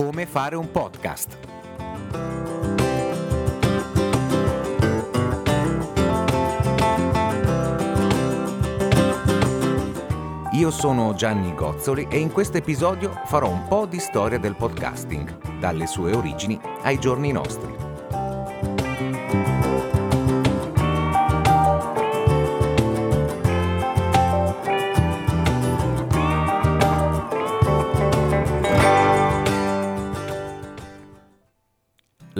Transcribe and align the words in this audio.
Come 0.00 0.24
fare 0.24 0.56
un 0.56 0.70
podcast. 0.70 1.36
Io 10.52 10.70
sono 10.70 11.12
Gianni 11.12 11.54
Gozzoli 11.54 12.06
e 12.08 12.18
in 12.18 12.32
questo 12.32 12.56
episodio 12.56 13.12
farò 13.26 13.50
un 13.50 13.68
po' 13.68 13.84
di 13.84 13.98
storia 13.98 14.38
del 14.38 14.56
podcasting, 14.56 15.58
dalle 15.58 15.86
sue 15.86 16.14
origini 16.14 16.58
ai 16.80 16.98
giorni 16.98 17.30
nostri. 17.30 17.76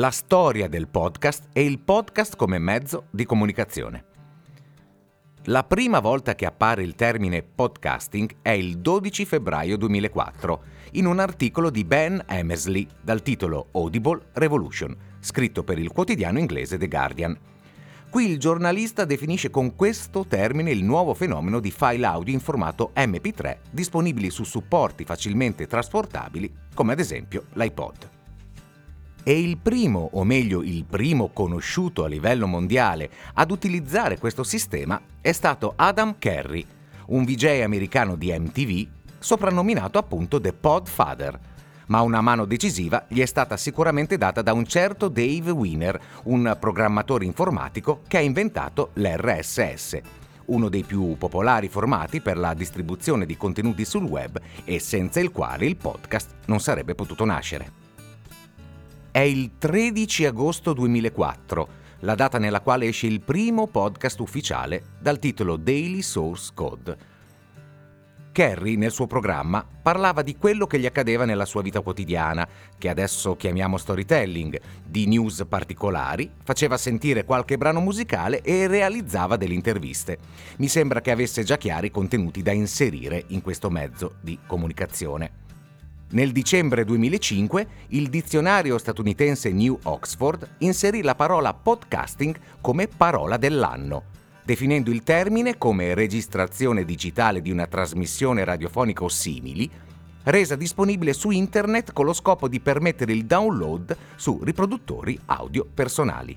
La 0.01 0.11
storia 0.11 0.67
del 0.67 0.89
podcast 0.89 1.49
e 1.53 1.63
il 1.63 1.79
podcast 1.79 2.35
come 2.35 2.59
mezzo 2.59 3.09
di 3.11 3.27
comunicazione. 3.27 4.05
La 5.45 5.63
prima 5.63 6.01
volta 6.01 6.35
che 6.35 6.47
appare 6.47 6.83
il 6.83 6.95
termine 6.95 7.43
podcasting 7.43 8.37
è 8.41 8.49
il 8.49 8.79
12 8.79 9.27
febbraio 9.27 9.77
2004 9.77 10.63
in 10.93 11.05
un 11.05 11.19
articolo 11.19 11.69
di 11.69 11.85
Ben 11.85 12.25
Emersley 12.27 12.87
dal 12.99 13.21
titolo 13.21 13.69
Audible 13.73 14.29
Revolution, 14.33 14.97
scritto 15.19 15.65
per 15.65 15.79
il 15.79 15.93
quotidiano 15.93 16.39
inglese 16.39 16.79
The 16.79 16.89
Guardian. 16.89 17.39
Qui 18.09 18.25
il 18.25 18.39
giornalista 18.39 19.05
definisce 19.05 19.51
con 19.51 19.77
questo 19.77 20.25
termine 20.27 20.71
il 20.71 20.83
nuovo 20.83 21.13
fenomeno 21.13 21.61
di 21.61 21.71
file 21.71 22.07
audio 22.07 22.33
in 22.33 22.41
formato 22.41 22.93
MP3 22.97 23.59
disponibili 23.71 24.31
su 24.31 24.45
supporti 24.45 25.05
facilmente 25.05 25.67
trasportabili 25.67 26.51
come 26.73 26.95
ad 26.95 27.01
esempio 27.01 27.45
l'iPod. 27.53 28.20
E 29.23 29.39
il 29.39 29.59
primo, 29.59 30.09
o 30.13 30.25
meglio 30.25 30.63
il 30.63 30.85
primo 30.85 31.29
conosciuto 31.29 32.05
a 32.05 32.09
livello 32.09 32.47
mondiale 32.47 33.11
ad 33.35 33.51
utilizzare 33.51 34.19
questo 34.19 34.43
sistema 34.43 34.99
è 35.21 35.33
stato 35.33 35.75
Adam 35.77 36.17
Kerry, 36.19 36.65
un 37.09 37.25
VJ 37.25 37.61
americano 37.63 38.17
di 38.17 38.33
MTV, 38.33 38.89
soprannominato 39.19 39.99
appunto 39.99 40.41
The 40.41 40.55
Podfather. 40.55 41.39
Ma 41.89 42.01
una 42.01 42.23
mano 42.23 42.47
decisiva 42.47 43.05
gli 43.09 43.21
è 43.21 43.27
stata 43.27 43.59
sicuramente 43.59 44.17
data 44.17 44.41
da 44.41 44.55
un 44.55 44.65
certo 44.65 45.09
Dave 45.09 45.51
Wiener, 45.51 46.01
un 46.25 46.57
programmatore 46.59 47.27
informatico 47.27 48.01
che 48.09 48.17
ha 48.17 48.21
inventato 48.21 48.91
l'RSS, 48.95 50.01
uno 50.47 50.71
dei 50.71 50.85
più 50.85 51.17
popolari 51.19 51.69
formati 51.69 52.23
per 52.23 52.39
la 52.39 52.55
distribuzione 52.55 53.27
di 53.27 53.37
contenuti 53.37 53.85
sul 53.85 54.05
web 54.05 54.41
e 54.65 54.79
senza 54.79 55.21
il 55.21 55.31
quale 55.31 55.67
il 55.67 55.77
podcast 55.77 56.31
non 56.47 56.61
sarebbe 56.61 56.95
potuto 56.95 57.27
nascere. 57.27 57.80
È 59.13 59.19
il 59.19 59.59
13 59.59 60.27
agosto 60.27 60.73
2004, 60.73 61.69
la 62.01 62.15
data 62.15 62.39
nella 62.39 62.61
quale 62.61 62.87
esce 62.87 63.09
il 63.09 63.21
primo 63.21 63.67
podcast 63.67 64.21
ufficiale 64.21 64.85
dal 65.01 65.19
titolo 65.19 65.57
Daily 65.57 66.01
Source 66.01 66.53
Code. 66.55 66.97
Kerry 68.31 68.77
nel 68.77 68.93
suo 68.93 69.09
programma 69.09 69.67
parlava 69.83 70.23
di 70.23 70.37
quello 70.37 70.69
che 70.69 70.79
gli 70.79 70.87
accadeva 70.87 71.25
nella 71.25 71.45
sua 71.45 71.61
vita 71.61 71.81
quotidiana, 71.81 72.49
che 72.79 72.89
adesso 72.89 73.35
chiamiamo 73.35 73.79
storytelling, 73.79 74.61
di 74.87 75.09
news 75.09 75.45
particolari, 75.49 76.31
faceva 76.45 76.77
sentire 76.77 77.25
qualche 77.25 77.59
brano 77.59 77.81
musicale 77.81 78.43
e 78.43 78.69
realizzava 78.69 79.37
delle 79.37 79.55
interviste. 79.55 80.19
Mi 80.59 80.69
sembra 80.69 81.01
che 81.01 81.11
avesse 81.11 81.43
già 81.43 81.59
chiari 81.59 81.89
i 81.89 81.91
contenuti 81.91 82.43
da 82.43 82.53
inserire 82.53 83.25
in 83.31 83.43
questo 83.43 83.71
mezzo 83.71 84.15
di 84.21 84.39
comunicazione. 84.47 85.49
Nel 86.13 86.33
dicembre 86.33 86.85
2005 86.85 87.67
il 87.91 88.09
dizionario 88.09 88.79
statunitense 88.79 89.53
New 89.53 89.79
Oxford 89.85 90.57
inserì 90.59 91.03
la 91.03 91.15
parola 91.15 91.55
podcasting 91.55 92.37
come 92.61 92.89
parola 92.89 93.37
dell'anno, 93.37 94.03
definendo 94.43 94.91
il 94.91 95.05
termine 95.05 95.57
come 95.57 95.95
registrazione 95.95 96.85
digitale 96.85 97.41
di 97.41 97.53
una 97.53 97.69
trasmissione 97.69 98.43
radiofonica 98.43 99.05
o 99.05 99.09
simili, 99.09 99.71
resa 100.25 100.57
disponibile 100.57 101.13
su 101.13 101.31
internet 101.31 101.93
con 101.93 102.07
lo 102.07 102.13
scopo 102.13 102.49
di 102.49 102.59
permettere 102.59 103.13
il 103.13 103.25
download 103.25 103.97
su 104.17 104.41
riproduttori 104.43 105.17
audio 105.27 105.65
personali. 105.73 106.37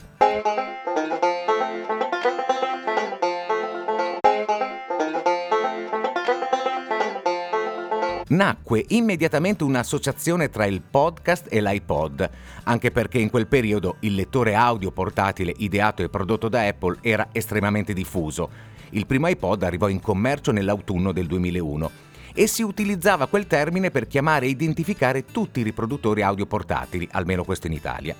Nacque 8.30 8.86
immediatamente 8.90 9.64
un'associazione 9.64 10.50
tra 10.50 10.66
il 10.66 10.82
podcast 10.82 11.48
e 11.50 11.62
l'iPod, 11.62 12.30
anche 12.64 12.92
perché 12.92 13.20
in 13.20 13.30
quel 13.30 13.48
periodo 13.48 13.98
il 14.00 14.16
lettore 14.16 14.56
audio 14.56 14.92
portatile 14.92 15.54
ideato 15.58 16.04
e 16.04 16.10
prodotto 16.10 16.50
da 16.50 16.66
Apple 16.66 16.98
era 17.02 17.28
estremamente 17.32 17.94
diffuso. 17.94 18.50
Il 18.92 19.06
primo 19.06 19.28
iPod 19.28 19.64
arrivò 19.64 19.88
in 19.88 20.00
commercio 20.00 20.52
nell'autunno 20.52 21.12
del 21.12 21.28
2001 21.28 21.92
e 22.34 22.48
si 22.48 22.64
utilizzava 22.64 23.28
quel 23.28 23.48
termine 23.48 23.92
per 23.92 24.08
chiamare 24.08 24.46
e 24.46 24.50
identificare 24.50 25.26
tutti 25.26 25.60
i 25.60 25.64
riproduttori 25.64 26.22
audio 26.22 26.46
portatili, 26.46 27.08
almeno 27.12 27.44
questo 27.44 27.68
in 27.68 27.74
Italia. 27.74 28.16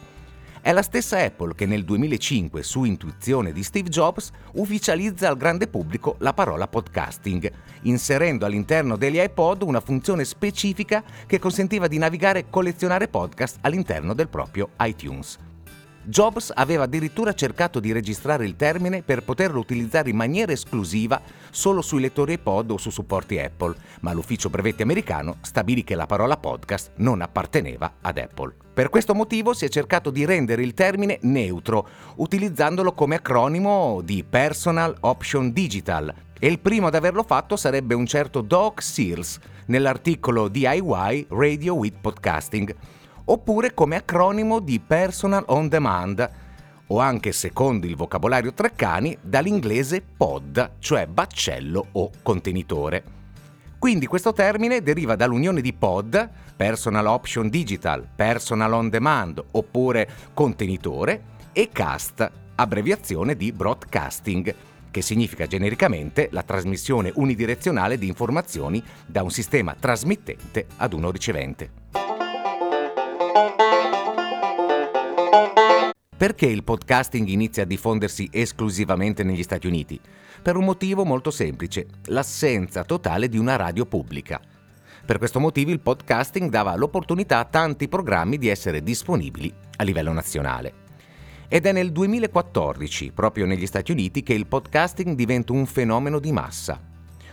È 0.64 0.72
la 0.72 0.82
stessa 0.82 1.22
Apple 1.22 1.56
che 1.56 1.66
nel 1.66 1.84
2005, 1.84 2.64
su 2.64 2.86
intuizione 2.86 3.52
di 3.52 3.64
Steve 3.64 3.90
Jobs, 3.90 4.32
ufficializza 4.54 5.28
al 5.28 5.36
grande 5.36 5.68
pubblico 5.68 6.16
la 6.20 6.32
parola 6.32 6.70
podcasting, 6.70 7.52
inserendo 7.82 8.46
all'interno 8.46 8.96
degli 8.96 9.20
iPod 9.20 9.64
una 9.64 9.82
funzione 9.82 10.24
specifica 10.24 11.04
che 11.26 11.38
consentiva 11.38 11.90
di 11.90 11.98
navigare 11.98 12.40
e 12.40 12.50
collezionare 12.50 13.10
podcast 13.10 13.58
all'interno 13.60 14.14
del 14.14 14.30
proprio 14.30 14.70
iTunes. 14.80 15.38
Jobs 16.06 16.52
aveva 16.54 16.84
addirittura 16.84 17.34
cercato 17.34 17.80
di 17.80 17.94
registrare 17.94 18.46
il 18.46 18.58
termine 18.58 19.04
per 19.04 19.24
poterlo 19.24 19.60
utilizzare 19.60 20.10
in 20.10 20.18
maniera 20.18 20.52
esclusiva 20.52 21.22
solo 21.50 21.82
sui 21.82 22.02
lettori 22.02 22.34
iPod 22.34 22.72
o 22.72 22.78
su 22.78 22.90
supporti 22.90 23.40
Apple, 23.40 23.76
ma 24.02 24.12
l'ufficio 24.12 24.50
brevetti 24.50 24.82
americano 24.82 25.38
stabilì 25.42 25.84
che 25.84 25.96
la 25.96 26.06
parola 26.06 26.36
podcast 26.36 26.92
non 26.96 27.22
apparteneva 27.22 27.94
ad 28.02 28.18
Apple. 28.18 28.54
Per 28.74 28.90
questo 28.90 29.14
motivo 29.14 29.54
si 29.54 29.64
è 29.64 29.70
cercato 29.70 30.10
di 30.10 30.26
rendere 30.26 30.64
il 30.64 30.74
termine 30.74 31.20
neutro, 31.22 31.88
utilizzandolo 32.16 32.94
come 32.94 33.16
acronimo 33.16 34.02
di 34.04 34.26
Personal 34.28 34.96
Option 35.02 35.54
Digital, 35.54 36.14
e 36.38 36.48
il 36.48 36.60
primo 36.60 36.88
ad 36.88 36.96
averlo 36.96 37.24
fatto 37.24 37.56
sarebbe 37.56 37.94
un 37.94 38.06
certo 38.06 38.42
Doc 38.42 38.82
Sears 38.82 39.40
nell'articolo 39.68 40.50
DIY 40.50 41.28
Radio 41.30 41.76
with 41.76 41.96
Podcasting 42.02 42.76
oppure 43.26 43.74
come 43.74 43.96
acronimo 43.96 44.60
di 44.60 44.80
Personal 44.80 45.44
On 45.48 45.68
Demand, 45.68 46.30
o 46.88 47.00
anche 47.00 47.32
secondo 47.32 47.86
il 47.86 47.96
vocabolario 47.96 48.54
Treccani 48.54 49.18
dall'inglese 49.22 50.02
pod, 50.02 50.74
cioè 50.80 51.08
baccello 51.08 51.88
o 51.94 52.12
contenitore. 52.22 53.04
Quindi 53.80 54.06
questo 54.06 54.32
termine 54.32 54.82
deriva 54.82 55.16
dall'unione 55.16 55.62
di 55.62 55.74
pod, 55.74 56.30
Personal 56.56 57.06
Option 57.08 57.50
Digital, 57.50 58.08
Personal 58.16 58.74
On 58.74 58.90
Demand 58.90 59.44
oppure 59.52 60.08
contenitore, 60.34 61.32
e 61.52 61.70
cast, 61.72 62.30
abbreviazione 62.56 63.36
di 63.36 63.52
broadcasting, 63.52 64.56
che 64.90 65.02
significa 65.02 65.48
genericamente 65.48 66.30
la 66.32 66.44
trasmissione 66.44 67.12
unidirezionale 67.16 67.98
di 67.98 68.08
informazioni 68.08 68.82
da 69.06 69.24
un 69.24 69.32
sistema 69.32 69.76
trasmittente 69.78 70.68
ad 70.78 70.94
uno 70.94 71.12
ricevente. 71.12 72.13
Perché 76.16 76.46
il 76.46 76.64
podcasting 76.64 77.28
inizia 77.28 77.64
a 77.64 77.66
diffondersi 77.66 78.30
esclusivamente 78.32 79.24
negli 79.24 79.42
Stati 79.44 79.68
Uniti? 79.68 80.00
Per 80.42 80.56
un 80.56 80.64
motivo 80.64 81.04
molto 81.04 81.32
semplice, 81.32 81.88
l'assenza 82.06 82.84
totale 82.84 83.28
di 83.28 83.38
una 83.38 83.56
radio 83.56 83.86
pubblica. 83.86 84.40
Per 85.06 85.18
questo 85.18 85.40
motivo 85.40 85.72
il 85.72 85.80
podcasting 85.80 86.50
dava 86.50 86.76
l'opportunità 86.76 87.40
a 87.40 87.46
tanti 87.46 87.90
programmi 87.90 88.38
di 88.38 88.48
essere 88.48 88.84
disponibili 88.84 89.54
a 89.78 89.84
livello 89.84 90.14
nazionale. 90.14 90.74
Ed 91.48 91.66
è 91.66 91.72
nel 91.72 91.92
2014, 91.92 93.12
proprio 93.12 93.46
negli 93.46 93.66
Stati 93.66 93.92
Uniti, 93.92 94.24
che 94.24 94.34
il 94.34 94.48
podcasting 94.48 95.16
diventa 95.16 95.54
un 95.54 95.66
fenomeno 95.66 96.20
di 96.20 96.32
massa, 96.32 96.80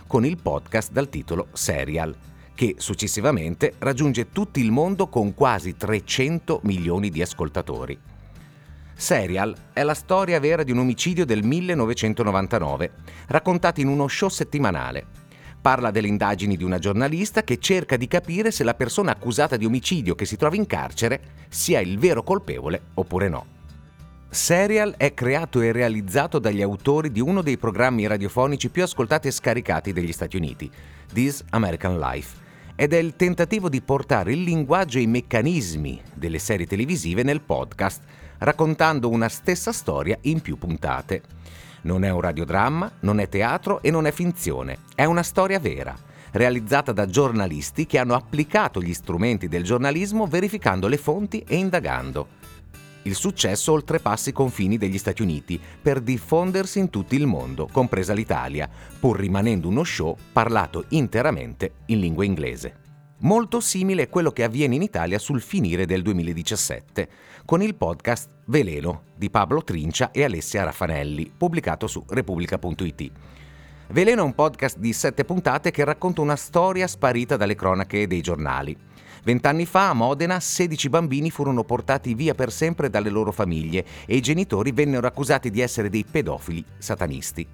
con 0.07 0.25
il 0.25 0.41
podcast 0.41 0.91
dal 0.91 1.09
titolo 1.09 1.47
Serial, 1.53 2.13
che 2.53 2.75
successivamente 2.77 3.73
raggiunge 3.79 4.29
tutto 4.31 4.59
il 4.59 4.71
mondo 4.71 5.07
con 5.07 5.33
quasi 5.33 5.75
300 5.75 6.61
milioni 6.63 7.09
di 7.09 7.21
ascoltatori. 7.21 7.99
Serial 8.95 9.55
è 9.73 9.81
la 9.81 9.95
storia 9.95 10.39
vera 10.39 10.61
di 10.61 10.71
un 10.71 10.77
omicidio 10.77 11.25
del 11.25 11.43
1999, 11.43 12.91
raccontata 13.27 13.81
in 13.81 13.87
uno 13.87 14.07
show 14.07 14.29
settimanale. 14.29 15.19
Parla 15.59 15.89
delle 15.89 16.07
indagini 16.07 16.55
di 16.55 16.63
una 16.63 16.77
giornalista 16.77 17.43
che 17.43 17.57
cerca 17.57 17.97
di 17.97 18.07
capire 18.07 18.51
se 18.51 18.63
la 18.63 18.75
persona 18.75 19.11
accusata 19.11 19.57
di 19.57 19.65
omicidio 19.65 20.15
che 20.15 20.25
si 20.25 20.35
trova 20.35 20.55
in 20.55 20.67
carcere 20.67 21.19
sia 21.49 21.79
il 21.79 21.97
vero 21.97 22.23
colpevole 22.23 22.81
oppure 22.93 23.27
no. 23.27 23.45
Serial 24.29 24.93
è 24.97 25.13
creato 25.13 25.61
e 25.61 25.71
realizzato 25.71 26.39
dagli 26.39 26.61
autori 26.61 27.11
di 27.11 27.19
uno 27.19 27.41
dei 27.41 27.57
programmi 27.57 28.07
radiofonici 28.07 28.69
più 28.69 28.81
ascoltati 28.81 29.27
e 29.27 29.31
scaricati 29.31 29.91
degli 29.91 30.13
Stati 30.13 30.37
Uniti, 30.37 30.71
This 31.11 31.43
American 31.49 31.99
Life, 31.99 32.37
ed 32.81 32.93
è 32.93 32.97
il 32.97 33.15
tentativo 33.15 33.69
di 33.69 33.79
portare 33.79 34.31
il 34.31 34.41
linguaggio 34.41 34.97
e 34.97 35.01
i 35.01 35.05
meccanismi 35.05 36.01
delle 36.15 36.39
serie 36.39 36.65
televisive 36.65 37.21
nel 37.21 37.41
podcast, 37.41 38.01
raccontando 38.39 39.07
una 39.07 39.29
stessa 39.29 39.71
storia 39.71 40.17
in 40.21 40.41
più 40.41 40.57
puntate. 40.57 41.21
Non 41.83 42.03
è 42.03 42.09
un 42.09 42.21
radiodramma, 42.21 42.93
non 43.01 43.19
è 43.19 43.29
teatro 43.29 43.83
e 43.83 43.91
non 43.91 44.07
è 44.07 44.11
finzione, 44.11 44.79
è 44.95 45.05
una 45.05 45.21
storia 45.21 45.59
vera, 45.59 45.95
realizzata 46.31 46.91
da 46.91 47.05
giornalisti 47.05 47.85
che 47.85 47.99
hanno 47.99 48.15
applicato 48.15 48.81
gli 48.81 48.95
strumenti 48.95 49.47
del 49.47 49.61
giornalismo 49.61 50.25
verificando 50.25 50.87
le 50.87 50.97
fonti 50.97 51.43
e 51.47 51.57
indagando. 51.57 52.27
Il 53.03 53.15
successo 53.15 53.71
oltrepassa 53.71 54.29
i 54.29 54.33
confini 54.33 54.77
degli 54.77 54.97
Stati 54.97 55.21
Uniti 55.21 55.59
per 55.81 56.01
diffondersi 56.01 56.79
in 56.79 56.89
tutto 56.89 57.15
il 57.15 57.25
mondo, 57.25 57.67
compresa 57.71 58.13
l'Italia, 58.13 58.69
pur 58.99 59.19
rimanendo 59.19 59.67
uno 59.67 59.83
show 59.83 60.15
parlato 60.31 60.85
interamente 60.89 61.73
in 61.87 61.99
lingua 61.99 62.25
inglese 62.25 62.81
molto 63.21 63.59
simile 63.59 64.03
a 64.03 64.07
quello 64.07 64.31
che 64.31 64.43
avviene 64.43 64.75
in 64.75 64.81
Italia 64.81 65.19
sul 65.19 65.41
finire 65.41 65.85
del 65.85 66.01
2017, 66.01 67.09
con 67.45 67.61
il 67.61 67.75
podcast 67.75 68.29
Veleno 68.45 69.03
di 69.15 69.29
Pablo 69.29 69.63
Trincia 69.63 70.11
e 70.11 70.23
Alessia 70.23 70.63
Raffanelli, 70.63 71.31
pubblicato 71.35 71.87
su 71.87 72.03
repubblica.it. 72.07 73.11
Veleno 73.89 74.21
è 74.21 74.25
un 74.25 74.33
podcast 74.33 74.77
di 74.77 74.93
sette 74.93 75.25
puntate 75.25 75.69
che 75.69 75.83
racconta 75.83 76.21
una 76.21 76.35
storia 76.35 76.87
sparita 76.87 77.35
dalle 77.35 77.55
cronache 77.55 78.07
dei 78.07 78.21
giornali. 78.21 78.75
Vent'anni 79.23 79.67
fa 79.67 79.89
a 79.89 79.93
Modena 79.93 80.39
16 80.39 80.89
bambini 80.89 81.29
furono 81.29 81.63
portati 81.63 82.15
via 82.15 82.33
per 82.33 82.51
sempre 82.51 82.89
dalle 82.89 83.11
loro 83.11 83.31
famiglie 83.31 83.85
e 84.07 84.15
i 84.15 84.21
genitori 84.21 84.71
vennero 84.71 85.05
accusati 85.05 85.51
di 85.51 85.61
essere 85.61 85.89
dei 85.89 86.03
pedofili 86.09 86.65
satanisti. 86.79 87.47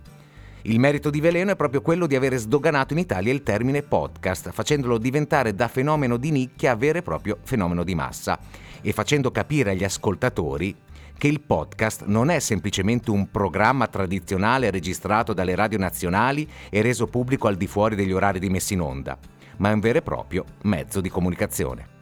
Il 0.61 0.79
merito 0.79 1.09
di 1.09 1.19
Veleno 1.19 1.51
è 1.51 1.55
proprio 1.57 1.81
quello 1.81 2.07
di 2.07 2.15
avere 2.15 2.37
sdoganato 2.37 2.93
in 2.93 2.99
Italia 2.99 3.33
il 3.33 3.43
termine 3.43 3.81
podcast, 3.81 4.51
facendolo 4.51 4.97
diventare 4.97 5.53
da 5.53 5.67
fenomeno 5.67 6.15
di 6.15 6.31
nicchia 6.31 6.71
a 6.71 6.75
vero 6.75 6.99
e 6.99 7.03
proprio 7.03 7.37
fenomeno 7.43 7.83
di 7.83 7.95
massa 7.95 8.39
e 8.81 8.93
facendo 8.93 9.29
capire 9.31 9.71
agli 9.71 9.83
ascoltatori 9.83 10.73
che 11.17 11.27
il 11.27 11.41
podcast 11.41 12.03
non 12.05 12.29
è 12.29 12.39
semplicemente 12.39 13.11
un 13.11 13.29
programma 13.29 13.87
tradizionale 13.87 14.71
registrato 14.71 15.33
dalle 15.33 15.55
radio 15.55 15.79
nazionali 15.79 16.47
e 16.69 16.81
reso 16.81 17.07
pubblico 17.07 17.47
al 17.47 17.55
di 17.55 17.67
fuori 17.67 17.95
degli 17.95 18.11
orari 18.11 18.39
di 18.39 18.49
messa 18.49 18.73
in 18.73 18.81
onda, 18.81 19.17
ma 19.57 19.69
è 19.69 19.73
un 19.73 19.79
vero 19.79 19.99
e 19.99 20.01
proprio 20.01 20.45
mezzo 20.63 21.01
di 21.01 21.09
comunicazione. 21.09 21.96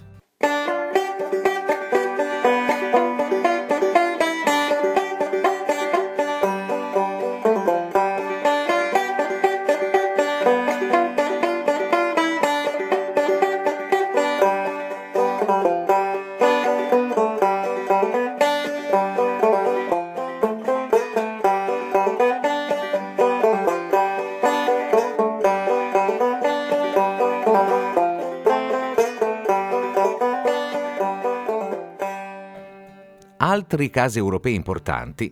Altri 33.48 33.92
casi 33.92 34.18
europei 34.18 34.56
importanti 34.56 35.32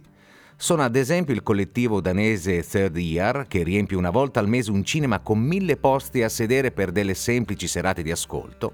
sono 0.56 0.84
ad 0.84 0.96
esempio 0.96 1.34
il 1.34 1.42
collettivo 1.42 2.00
danese 2.00 2.62
Third 2.62 2.96
Year, 2.96 3.48
che 3.48 3.64
riempie 3.64 3.98
una 3.98 4.12
volta 4.12 4.40
al 4.40 4.48
mese 4.48 4.70
un 4.70 4.84
cinema 4.84 5.18
con 5.18 5.40
mille 5.40 5.78
posti 5.78 6.22
a 6.22 6.30
sedere 6.30 6.70
per 6.70 6.92
delle 6.92 7.16
semplici 7.16 7.68
serate 7.68 8.04
di 8.04 8.12
ascolto, 8.12 8.72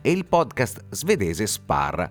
e 0.00 0.12
il 0.12 0.26
podcast 0.26 0.84
svedese 0.90 1.48
Spar, 1.48 2.08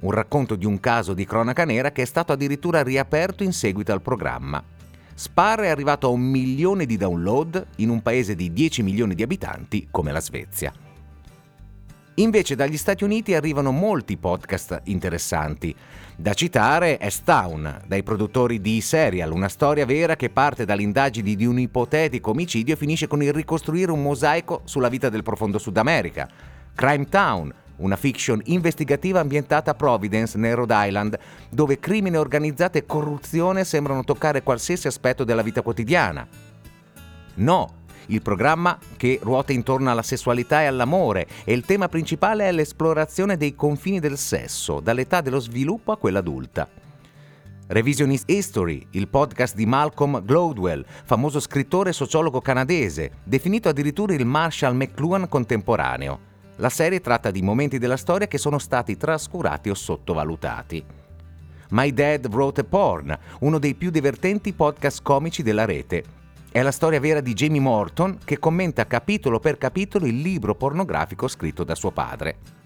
un 0.00 0.10
racconto 0.10 0.56
di 0.56 0.66
un 0.66 0.80
caso 0.80 1.14
di 1.14 1.24
cronaca 1.24 1.64
nera 1.64 1.92
che 1.92 2.02
è 2.02 2.06
stato 2.06 2.32
addirittura 2.32 2.82
riaperto 2.82 3.44
in 3.44 3.52
seguito 3.52 3.92
al 3.92 4.02
programma. 4.02 4.60
Spar 5.14 5.60
è 5.60 5.68
arrivato 5.68 6.08
a 6.08 6.10
un 6.10 6.22
milione 6.22 6.84
di 6.84 6.96
download 6.96 7.64
in 7.76 7.90
un 7.90 8.02
paese 8.02 8.34
di 8.34 8.52
10 8.52 8.82
milioni 8.82 9.14
di 9.14 9.22
abitanti 9.22 9.86
come 9.88 10.10
la 10.10 10.20
Svezia. 10.20 10.72
Invece 12.18 12.56
dagli 12.56 12.76
Stati 12.76 13.04
Uniti 13.04 13.34
arrivano 13.34 13.70
molti 13.70 14.16
podcast 14.16 14.80
interessanti. 14.84 15.72
Da 16.16 16.34
citare 16.34 16.98
è 16.98 17.10
Stown, 17.10 17.82
dai 17.86 18.02
produttori 18.02 18.60
di 18.60 18.80
Serial, 18.80 19.30
una 19.30 19.48
storia 19.48 19.86
vera 19.86 20.16
che 20.16 20.28
parte 20.28 20.64
dalle 20.64 20.82
indagini 20.82 21.36
di 21.36 21.46
un 21.46 21.60
ipotetico 21.60 22.30
omicidio 22.30 22.74
e 22.74 22.76
finisce 22.76 23.06
con 23.06 23.22
il 23.22 23.32
ricostruire 23.32 23.92
un 23.92 24.02
mosaico 24.02 24.62
sulla 24.64 24.88
vita 24.88 25.08
del 25.10 25.22
profondo 25.22 25.58
Sud 25.58 25.76
America. 25.76 26.28
Crime 26.74 27.08
Town, 27.08 27.54
una 27.76 27.94
fiction 27.94 28.40
investigativa 28.46 29.20
ambientata 29.20 29.70
a 29.70 29.74
Providence, 29.74 30.36
nel 30.36 30.56
Rhode 30.56 30.74
Island, 30.76 31.18
dove 31.50 31.78
crimine 31.78 32.16
organizzato 32.16 32.78
e 32.78 32.84
corruzione 32.84 33.62
sembrano 33.62 34.02
toccare 34.02 34.42
qualsiasi 34.42 34.88
aspetto 34.88 35.22
della 35.22 35.42
vita 35.42 35.62
quotidiana. 35.62 36.26
No, 37.34 37.74
il 38.08 38.22
programma 38.22 38.78
che 38.96 39.18
ruota 39.22 39.52
intorno 39.52 39.90
alla 39.90 40.02
sessualità 40.02 40.62
e 40.62 40.66
all'amore 40.66 41.26
e 41.44 41.52
il 41.52 41.64
tema 41.64 41.88
principale 41.88 42.48
è 42.48 42.52
l'esplorazione 42.52 43.36
dei 43.36 43.54
confini 43.54 44.00
del 44.00 44.18
sesso, 44.18 44.80
dall'età 44.80 45.20
dello 45.20 45.40
sviluppo 45.40 45.92
a 45.92 45.96
quella 45.96 46.20
adulta. 46.20 46.68
Revisionist 47.70 48.30
History, 48.30 48.86
il 48.92 49.08
podcast 49.08 49.54
di 49.54 49.66
Malcolm 49.66 50.24
Gladwell, 50.24 50.84
famoso 51.04 51.38
scrittore 51.38 51.90
e 51.90 51.92
sociologo 51.92 52.40
canadese, 52.40 53.10
definito 53.24 53.68
addirittura 53.68 54.14
il 54.14 54.24
Marshall 54.24 54.74
McLuhan 54.74 55.28
contemporaneo. 55.28 56.26
La 56.56 56.70
serie 56.70 57.00
tratta 57.00 57.30
di 57.30 57.42
momenti 57.42 57.78
della 57.78 57.98
storia 57.98 58.26
che 58.26 58.38
sono 58.38 58.58
stati 58.58 58.96
trascurati 58.96 59.68
o 59.68 59.74
sottovalutati. 59.74 60.84
My 61.70 61.92
Dad 61.92 62.26
Wrote 62.28 62.62
a 62.62 62.64
Porn, 62.64 63.18
uno 63.40 63.58
dei 63.58 63.74
più 63.74 63.90
divertenti 63.90 64.54
podcast 64.54 65.02
comici 65.02 65.42
della 65.42 65.66
rete, 65.66 66.02
è 66.50 66.62
la 66.62 66.72
storia 66.72 66.98
vera 66.98 67.20
di 67.20 67.34
Jamie 67.34 67.60
Morton 67.60 68.18
che 68.24 68.38
commenta 68.38 68.86
capitolo 68.86 69.38
per 69.38 69.58
capitolo 69.58 70.06
il 70.06 70.20
libro 70.20 70.54
pornografico 70.54 71.28
scritto 71.28 71.62
da 71.62 71.74
suo 71.74 71.90
padre. 71.90 72.56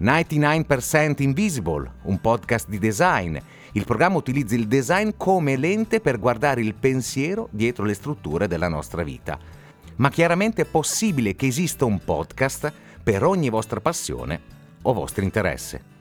99% 0.00 1.22
Invisible, 1.22 1.92
un 2.02 2.20
podcast 2.20 2.68
di 2.68 2.78
design. 2.78 3.36
Il 3.72 3.84
programma 3.84 4.16
utilizza 4.16 4.54
il 4.54 4.66
design 4.66 5.10
come 5.16 5.56
lente 5.56 6.00
per 6.00 6.18
guardare 6.18 6.62
il 6.62 6.74
pensiero 6.74 7.48
dietro 7.52 7.84
le 7.84 7.94
strutture 7.94 8.48
della 8.48 8.68
nostra 8.68 9.02
vita. 9.02 9.38
Ma 9.96 10.10
chiaramente 10.10 10.62
è 10.62 10.66
possibile 10.66 11.36
che 11.36 11.46
esista 11.46 11.84
un 11.84 12.02
podcast 12.02 12.72
per 13.02 13.22
ogni 13.22 13.50
vostra 13.50 13.80
passione 13.80 14.40
o 14.82 14.92
vostro 14.92 15.22
interesse. 15.22 15.93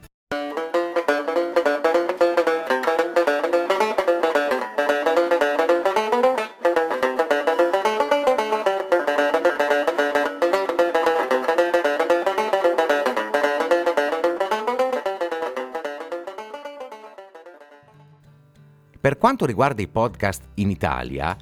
Per 19.04 19.18
quanto 19.18 19.46
riguarda 19.46 19.82
i 19.82 19.90
podcast 19.90 20.44
in 20.54 20.70
Italia, 20.70 21.36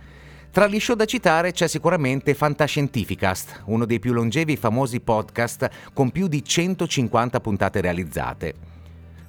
tra 0.50 0.65
gli 0.65 0.80
show 0.80 0.96
da 0.96 1.06
citare 1.06 1.51
c'è 1.51 1.68
sicuramente 1.68 2.34
Fantascientificast, 2.34 3.62
uno 3.65 3.86
dei 3.86 4.00
più 4.00 4.13
longevi 4.13 4.53
e 4.53 4.58
famosi 4.58 5.00
podcast 5.00 5.70
con 5.94 6.10
più 6.10 6.27
di 6.27 6.44
150 6.44 7.39
puntate 7.39 7.80
realizzate. 7.80 8.56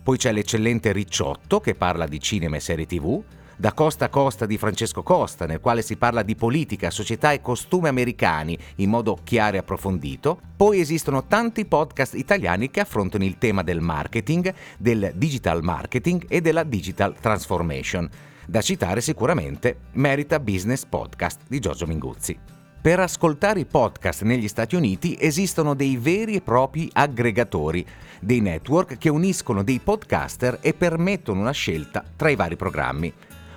Poi 0.02 0.16
c'è 0.16 0.32
l'eccellente 0.32 0.92
Ricciotto 0.92 1.60
che 1.60 1.74
parla 1.74 2.06
di 2.06 2.18
cinema 2.20 2.56
e 2.56 2.60
serie 2.60 2.86
tv, 2.86 3.22
Da 3.62 3.74
Costa 3.74 4.06
a 4.06 4.08
Costa 4.08 4.44
di 4.44 4.58
Francesco 4.58 5.04
Costa, 5.04 5.46
nel 5.46 5.60
quale 5.60 5.82
si 5.82 5.94
parla 5.94 6.24
di 6.24 6.34
politica, 6.34 6.90
società 6.90 7.30
e 7.30 7.40
costumi 7.40 7.86
americani 7.86 8.58
in 8.78 8.90
modo 8.90 9.16
chiaro 9.22 9.54
e 9.54 9.60
approfondito. 9.60 10.40
Poi 10.56 10.80
esistono 10.80 11.28
tanti 11.28 11.64
podcast 11.64 12.14
italiani 12.14 12.70
che 12.70 12.80
affrontano 12.80 13.22
il 13.22 13.38
tema 13.38 13.62
del 13.62 13.80
marketing, 13.80 14.52
del 14.78 15.12
digital 15.14 15.62
marketing 15.62 16.24
e 16.26 16.40
della 16.40 16.64
digital 16.64 17.14
transformation. 17.20 18.10
Da 18.48 18.60
citare 18.60 19.00
sicuramente 19.00 19.76
Merita 19.92 20.40
Business 20.40 20.84
Podcast 20.84 21.42
di 21.46 21.60
Giorgio 21.60 21.86
Minguzzi. 21.86 22.36
Per 22.80 22.98
ascoltare 22.98 23.60
i 23.60 23.64
podcast 23.64 24.22
negli 24.22 24.48
Stati 24.48 24.74
Uniti 24.74 25.16
esistono 25.20 25.74
dei 25.74 25.96
veri 25.98 26.34
e 26.34 26.40
propri 26.40 26.90
aggregatori, 26.92 27.86
dei 28.20 28.40
network 28.40 28.98
che 28.98 29.08
uniscono 29.08 29.62
dei 29.62 29.78
podcaster 29.78 30.58
e 30.60 30.74
permettono 30.74 31.38
una 31.38 31.52
scelta 31.52 32.02
tra 32.16 32.28
i 32.28 32.34
vari 32.34 32.56
programmi. 32.56 33.14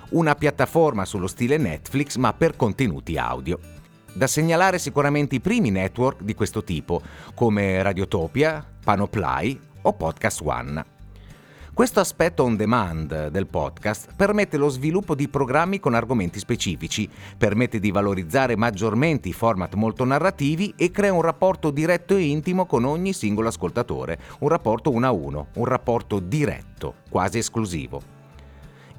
Una 0.08 0.36
piattaforma 0.36 1.04
sullo 1.04 1.26
stile 1.26 1.56
Netflix 1.56 2.14
ma 2.14 2.32
per 2.32 2.54
contenuti 2.54 3.18
audio. 3.18 3.58
Da 4.12 4.28
segnalare 4.28 4.78
sicuramente 4.78 5.34
i 5.34 5.40
primi 5.40 5.70
network 5.70 6.22
di 6.22 6.32
questo 6.32 6.62
tipo, 6.62 7.02
come 7.34 7.82
Radiotopia, 7.82 8.64
Panoply 8.84 9.58
o 9.82 9.92
Podcast 9.94 10.42
One. 10.44 10.84
Questo 11.74 11.98
aspetto 11.98 12.44
on 12.44 12.54
demand 12.54 13.30
del 13.30 13.48
podcast 13.48 14.14
permette 14.14 14.56
lo 14.56 14.68
sviluppo 14.68 15.16
di 15.16 15.28
programmi 15.28 15.80
con 15.80 15.94
argomenti 15.94 16.38
specifici, 16.38 17.10
permette 17.36 17.80
di 17.80 17.90
valorizzare 17.90 18.56
maggiormente 18.56 19.28
i 19.28 19.32
format 19.32 19.74
molto 19.74 20.04
narrativi 20.04 20.72
e 20.76 20.92
crea 20.92 21.12
un 21.12 21.20
rapporto 21.20 21.72
diretto 21.72 22.14
e 22.14 22.22
intimo 22.22 22.64
con 22.64 22.84
ogni 22.84 23.12
singolo 23.12 23.48
ascoltatore, 23.48 24.20
un 24.38 24.48
rapporto 24.48 24.92
uno 24.92 25.06
a 25.06 25.10
uno, 25.10 25.48
un 25.54 25.64
rapporto 25.64 26.20
diretto, 26.20 26.94
quasi 27.10 27.38
esclusivo. 27.38 28.15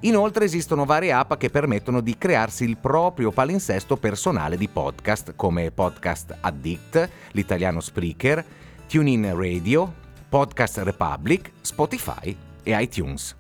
Inoltre 0.02 0.46
esistono 0.46 0.86
varie 0.86 1.12
app 1.12 1.34
che 1.34 1.50
permettono 1.50 2.02
di 2.02 2.18
crearsi 2.20 2.64
il 2.64 2.78
proprio 2.78 3.32
palinsesto 3.32 3.98
personale 3.98 4.56
di 4.56 4.68
podcast 4.68 5.34
come 5.36 5.72
Podcast 5.72 6.38
Addict, 6.40 7.10
l'italiano 7.32 7.80
Spreaker, 7.80 8.46
TuneIn 8.88 9.36
Radio, 9.36 9.92
Podcast 10.30 10.78
Republic, 10.80 11.52
Spotify 11.62 12.36
e 12.62 12.80
iTunes. 12.80 13.36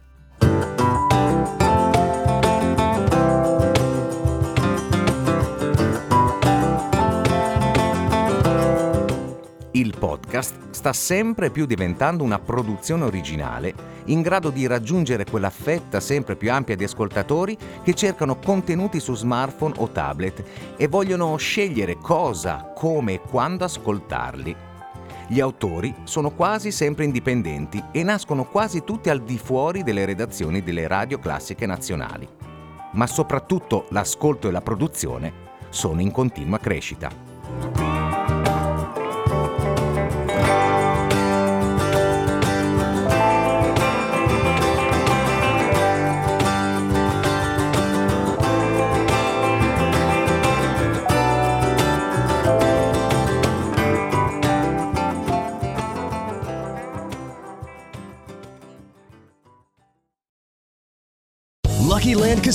Il 9.73 9.95
podcast 9.95 10.71
sta 10.71 10.91
sempre 10.91 11.51
più 11.51 11.67
diventando 11.67 12.23
una 12.23 12.39
produzione 12.39 13.03
originale 13.03 13.96
in 14.07 14.21
grado 14.21 14.49
di 14.49 14.67
raggiungere 14.67 15.25
quella 15.25 15.49
fetta 15.49 15.99
sempre 15.99 16.35
più 16.35 16.51
ampia 16.51 16.75
di 16.75 16.83
ascoltatori 16.83 17.57
che 17.83 17.93
cercano 17.93 18.37
contenuti 18.37 18.99
su 18.99 19.15
smartphone 19.15 19.75
o 19.77 19.89
tablet 19.89 20.43
e 20.75 20.87
vogliono 20.87 21.35
scegliere 21.37 21.97
cosa, 21.97 22.71
come 22.75 23.13
e 23.13 23.21
quando 23.21 23.63
ascoltarli. 23.63 24.55
Gli 25.29 25.41
autori 25.41 25.93
sono 26.03 26.31
quasi 26.31 26.71
sempre 26.71 27.03
indipendenti 27.03 27.83
e 27.91 28.03
nascono 28.03 28.45
quasi 28.45 28.83
tutti 28.83 29.09
al 29.09 29.21
di 29.21 29.37
fuori 29.37 29.83
delle 29.83 30.05
redazioni 30.05 30.63
delle 30.63 30.87
radio 30.87 31.19
classiche 31.19 31.65
nazionali. 31.65 32.27
Ma 32.93 33.07
soprattutto 33.07 33.87
l'ascolto 33.89 34.47
e 34.47 34.51
la 34.51 34.61
produzione 34.61 35.45
sono 35.69 35.99
in 35.99 36.11
continua 36.11 36.59
crescita. 36.59 37.86